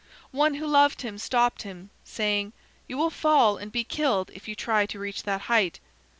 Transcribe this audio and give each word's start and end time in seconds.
One 0.31 0.55
who 0.55 0.65
loved 0.65 1.03
him 1.03 1.19
stopped 1.19 1.61
him, 1.61 1.91
saying, 2.03 2.53
'You 2.87 2.97
will 2.97 3.11
fall 3.11 3.57
and 3.57 3.71
be 3.71 3.83
killed 3.83 4.31
if 4.33 4.47
you 4.47 4.55
try 4.55 4.87
to 4.87 4.97
reach 4.97 5.21
that 5.21 5.41
height.' 5.41 5.79